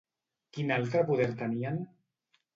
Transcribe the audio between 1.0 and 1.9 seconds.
poder tenien?